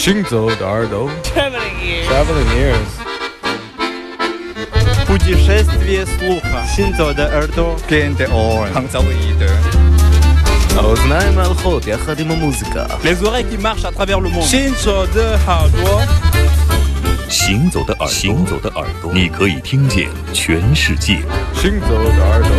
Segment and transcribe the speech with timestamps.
[0.00, 2.06] 行走的耳朵 Traveling ears.
[2.08, 2.92] Traveling ears
[5.06, 6.64] Путешествие слуха.
[6.74, 7.76] Синзо de耳朵.
[7.88, 8.68] Gente on.
[8.74, 9.50] Hangzauide.
[10.76, 14.42] האוזניים ההלכות יחד עם המוזיקה Les oreilles qui marchent à travers le monde.
[14.42, 16.02] 新手的耳朵。
[17.28, 21.18] 行走的耳朵，行走的耳朵，你可以听见全世界。
[21.54, 22.50] 行走的耳朵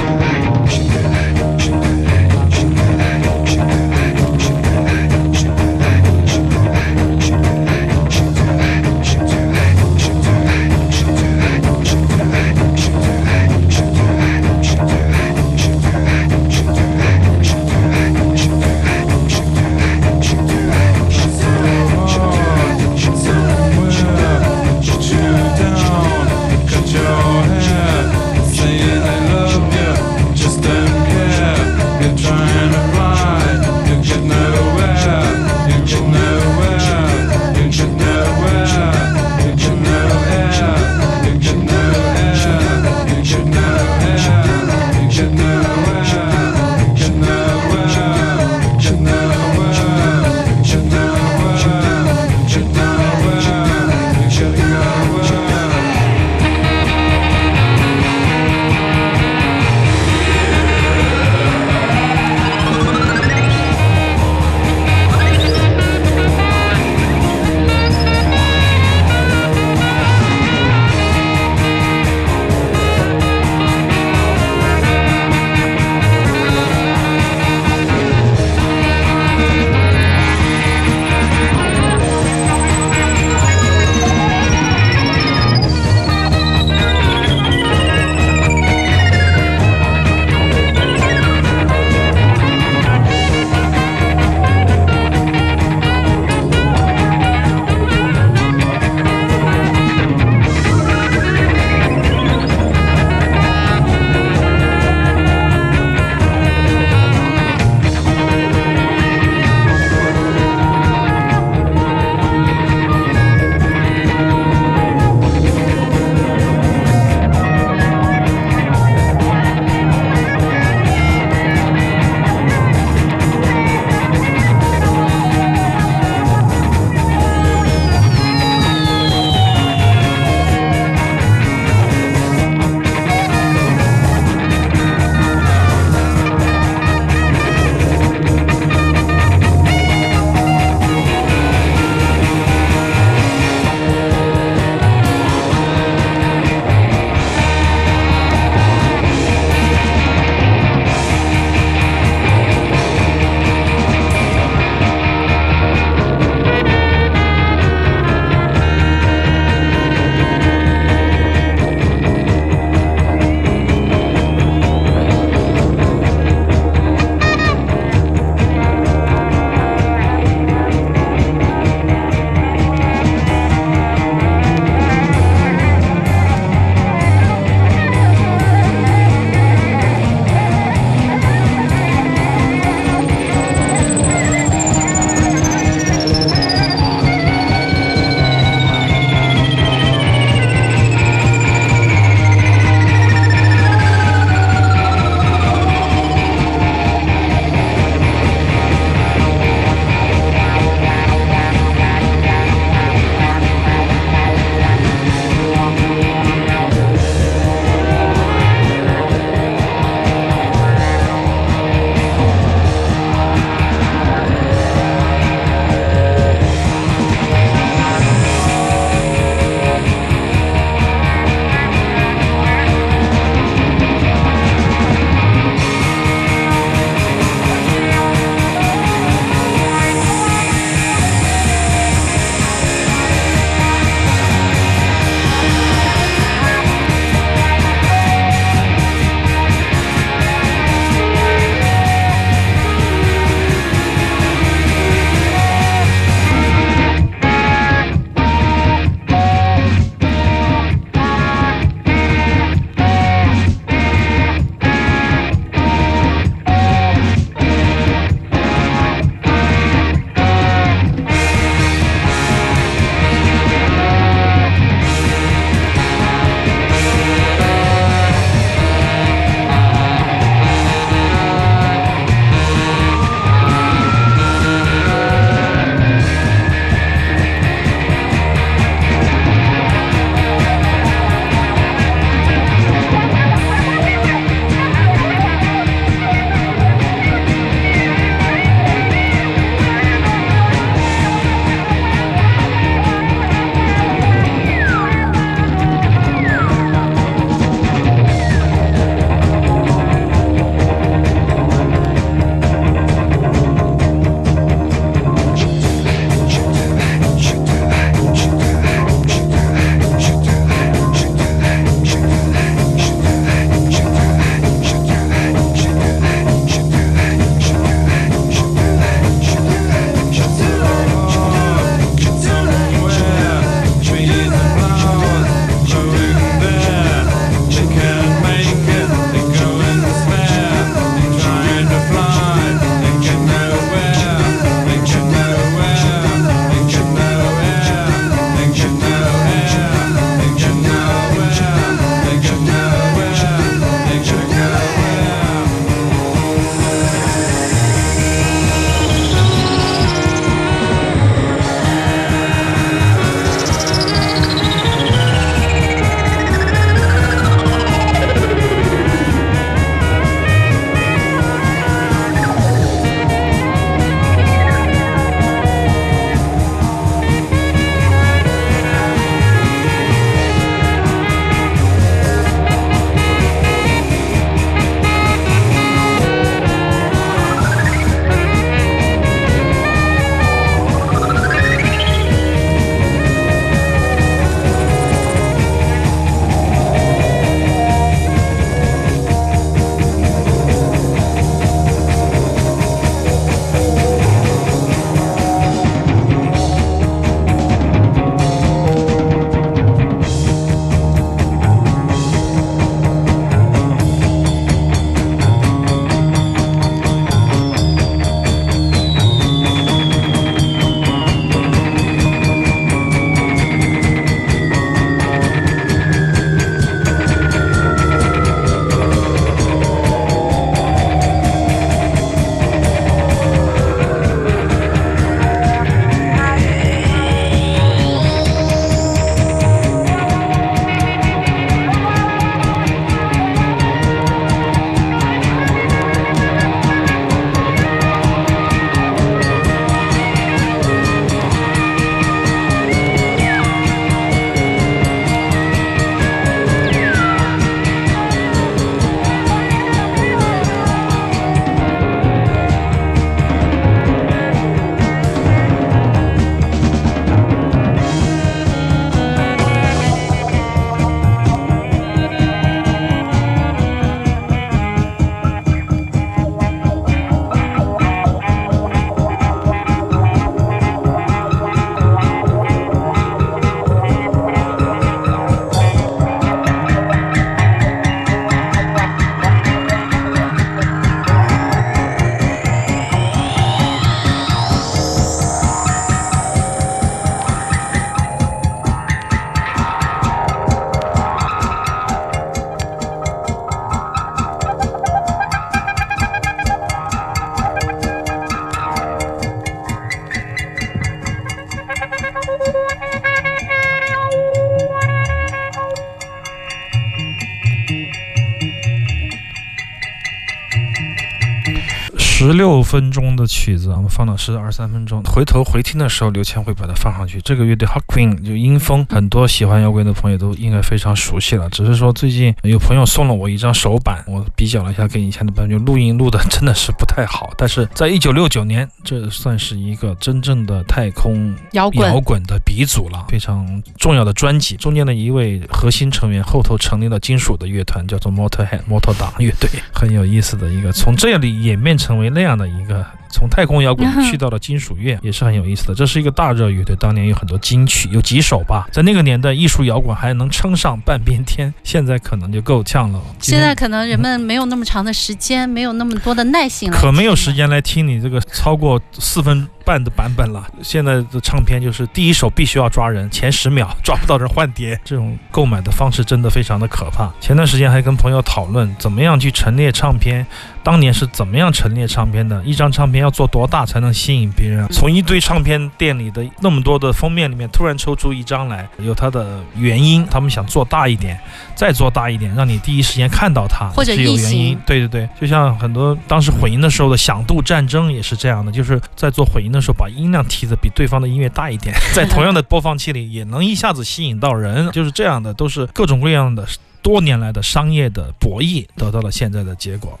[512.72, 515.02] 分钟的曲子，我们放的是二三分钟。
[515.02, 517.20] 回头回听的时候，刘谦会把它放上去。
[517.20, 521.50] 这个乐队 Hot Queen 就阴风，很多喜欢摇滚的朋友都应该非常熟悉了。
[521.50, 524.01] 只是说最近有朋友送了我一张手板，
[524.42, 527.32] 比较了一下跟以前的版本，就录音录的 真的是不太好。
[527.38, 534.56] 但是在一九六九年，这算是一个真正的太空摇滚摇滚的鼻祖了，非常重要的专辑。
[534.56, 542.84] 中间的一位核心成员后头成立了金属的乐团，叫做 Motorhead 摩托党乐队，很有意思的一个，从这里演变成为那样的一个。
[543.12, 545.74] 从太空摇滚去到了金属乐， 也是很有意思的。
[545.74, 548.66] 这是一个大热乐队，当年有很多金曲，有几首吧。
[548.72, 553.00] 在那个年代，艺术摇滚还能称上半边天， 现在可能就够呛了。
[553.20, 559.46] 现在可能人们没有那么长的时间，没有那么多的耐心了，可没有时间来听你这个超过四分。
[559.64, 560.46] 半的版本了。
[560.62, 564.78] 现在的唱片就是第一首必须要抓人，前十秒 抓不到人换碟。
[564.84, 567.10] 这种购买的方式真的非常的可怕。
[567.20, 570.26] 前段时间还跟朋友讨论怎么样去陈列唱片，
[570.62, 572.42] 当年是怎么样陈列唱片的？
[572.44, 574.66] 一张唱片要做多大才能吸引别人？
[574.68, 580.04] 从一堆唱片店里的那么多的封面里面突然抽出一张来，有它的原因。
[580.10, 581.18] 他们想做大一点，
[581.54, 584.58] 再做大一点，让你第一时间看到它，或者是有原因。
[584.66, 589.51] 对对对，就像很多当时混音的时候的响度战争也是这样的，就是在做混音。
[589.52, 596.44] 那时候把音量提的比对方的音乐大一点， 在同样的播放器里也能一下子吸引到人，就是这样的，都是各种各样的
[596.82, 600.00] 多年来的商业的博弈得到了现在的结果。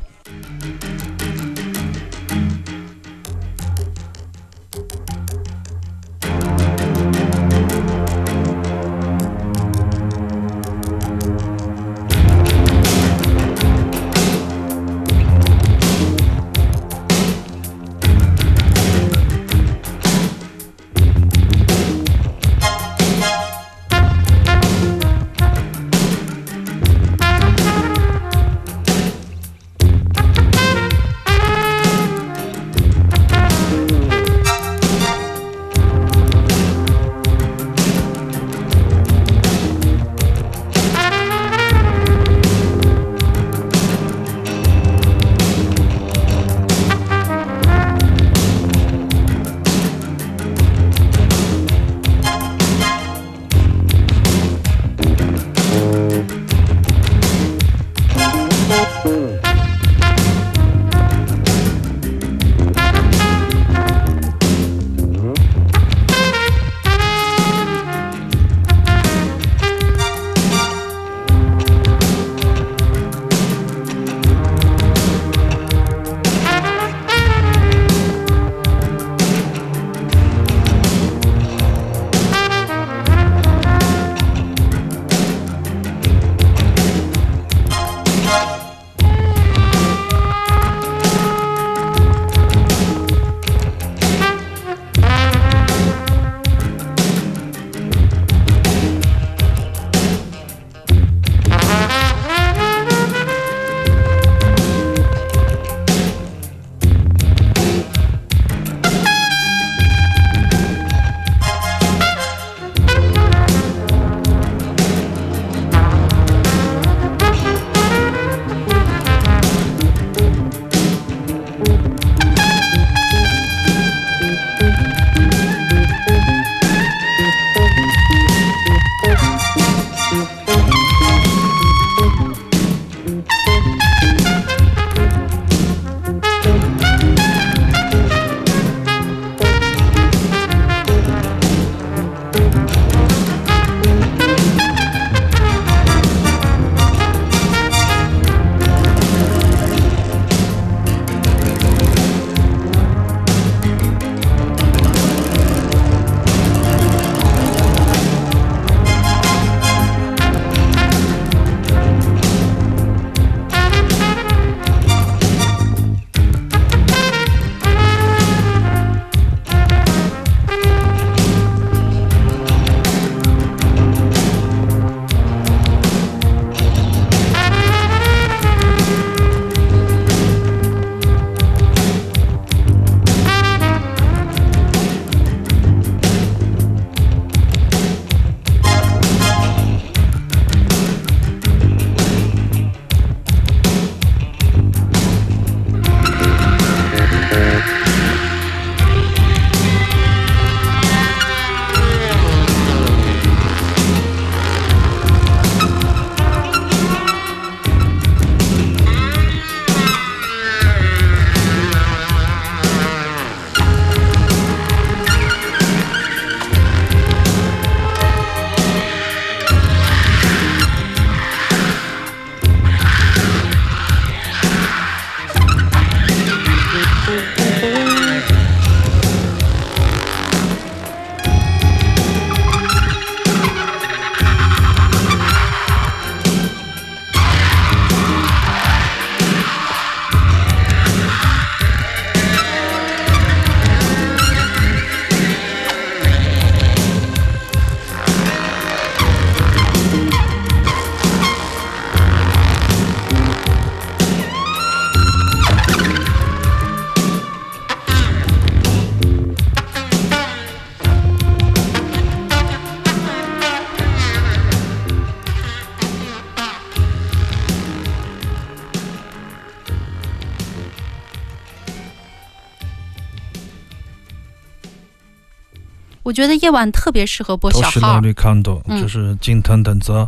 [276.12, 280.06] 我觉得夜晚特别适合播都是小号 Lowly Condo，嗯就是金藤等泽。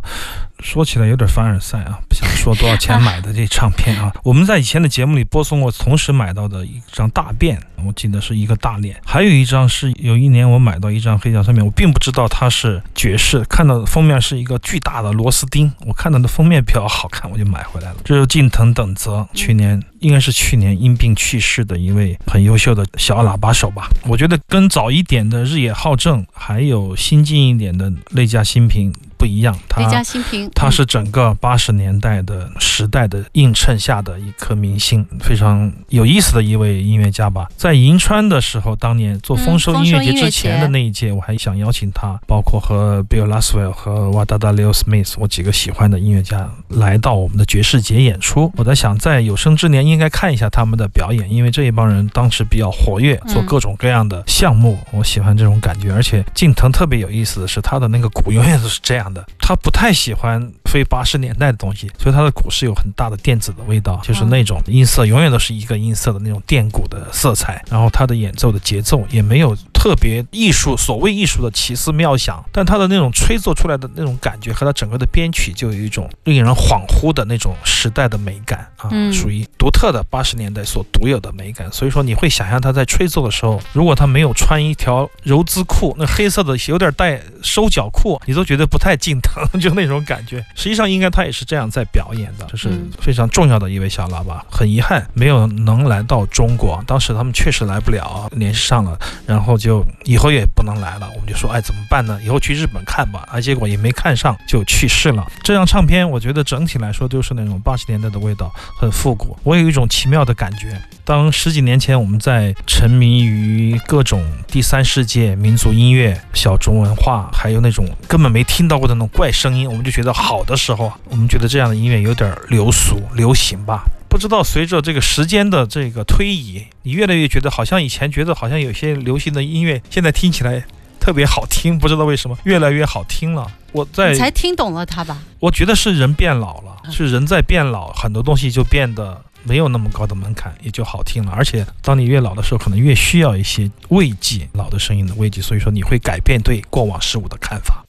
[0.60, 4.12] 说起来有点凡尔赛啊，不想说多少钱买的这唱片啊。
[4.22, 17.96] 我们在以前的节目里播送过，同时买到的一张大便，我记得是一个大脸，还有一张是有一年我买到一张黑胶唱片，我并不知道它是爵士，看到封面是一个巨大的螺丝钉，我看到的封面比较好看，我就买回来了。
[18.04, 23.88] 这是近藤等泽，去年应该是去年因病去世的一位很优秀的小喇叭手吧。
[24.06, 37.48] 我觉得跟早一点的日野浩正，还有新进一点的内家新平不一样，他雷佳新平，他是整个八十年代的时代的映衬下的一颗明星，非常有意思的一位音乐家吧。
[37.56, 48.52] 在银川的时候，当年做丰收音乐节之前的那一届，我还想邀请他，包括和 Bill Laswell 和 Wadada Leo Smith 我几个喜欢的音乐家来到我们的爵士节演出。
[48.56, 55.92] 我在想，在有生之年应该看一下他们的表演，因为这一帮人当时比较活跃，做各种各样的项目，我喜欢这种感觉。
[55.92, 78.66] 而且近藤特别有意思的是，他的那个鼓永远都是这样的，他不太喜欢非八十年代的东西，所以他的鼓是有很大的电子的味道，就是那种音色永远都是一个音色的那种电鼓的色彩，然后他的演奏的节奏也没有特别艺术，所谓艺术的奇思妙想，但他的那种吹奏出来的那种感觉和他整个的编曲就有一种令人恍惚的那种时代的美感。
[78.84, 81.70] 啊，嗯属于独特的八十年代所独有的美感。
[81.72, 90.44] 所以说你会想象他在吹奏的时候，如果他没有穿一条柔姿裤，那黑色的有点带收脚裤，你都觉得不太近藤， 就那种感觉。
[90.54, 94.44] 实际上应该他也是这样在表演的，这是嗯非常重要的一位小喇叭。
[94.50, 101.08] 很遗憾没有能来到中国，当时他们确实来不了，联系上了，然后就以后也不能来了。
[101.14, 102.20] 我们就说，哎，怎么办呢？
[102.24, 103.24] 以后去日本看吧。
[103.30, 105.26] 啊，结果也没看上，就去世了。
[105.42, 109.36] 这张唱片，我觉得整体来说就是那种八十年代的味道，很复古。
[109.42, 123.84] 我有一种奇妙的感觉，当十几年前我们在沉迷于各种第三世界民族音乐、小众文化，还有那种根本没听到过的那种怪声音，我们就觉得好的时候，我们觉得这样的音乐有点流俗、流行吧。
[124.08, 130.64] 不知道随着这个时间的这个推移，你越来越觉得好像以前觉得好像有些流行的音乐，现在听起来
[131.04, 133.46] 特别好听，不知道为什么越来越好听了。
[133.72, 135.18] 我在你才听懂了他吧？
[135.38, 141.30] 我觉得是人变老了，是人在变老，很多东西就变得没有那么高的门槛，也就好听了。
[141.32, 147.84] 而且当你越老的时候，可能越需要一些慰藉，老的声音的慰藉，所以说你会改变对过往事物的看法。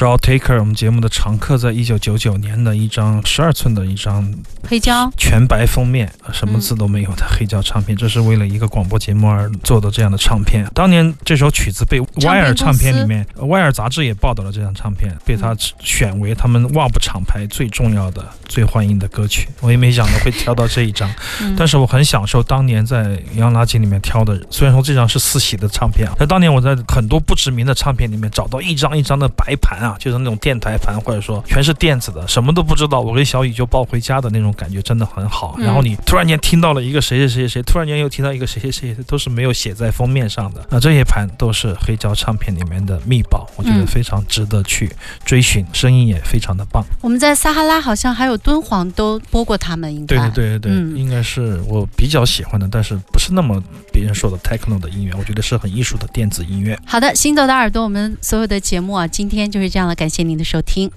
[0.00, 4.34] Showtaker，我们节目的常客，在一九九九年的一张十二寸的一张
[4.70, 10.64] 黑胶，全白封面，呃什么字都没有的黑胶唱片，这是为了一个广播节目而做的这样的唱片。
[10.72, 19.48] 当年这首曲子被 Wire 唱片里面呃，Wire 杂志也报道了这张唱片，被他选为他们 WAP 厂牌最重要的、最欢迎的歌曲。
[19.58, 24.40] 我也没想到会挑到这一张，嗯但是我很享受当年在洋垃圾里面挑的。
[24.50, 35.54] 虽然说这张是四喜的唱片啊，但当年我在很多不知名的唱片里面找到一张一张的白盘啊，就是那种电台盘，或者说全是电子的，什么都不知道，我跟小雨就抱回家的那种感觉真的很好。
[35.56, 40.66] 嗯然后你突然间听到了一个谁谁谁谁，突然间又听到一个谁谁谁，都是没有写在封面上的。
[40.68, 44.90] 那这些盘都是黑胶唱片里面的秘宝，我觉得嗯非常值得去
[45.24, 46.84] 追寻，声音也非常的棒。
[47.00, 56.78] 我们在撒哈拉好像还有敦煌都播过他们，应该对对对对对，嗯应该是我比较喜欢的，但是不是那么别人说的 techno 的音乐，我觉得是很艺术的电子音乐。
[56.84, 60.90] 好的，行走的耳朵，我们所有的节目啊，今天就是这样了，感谢您的收听。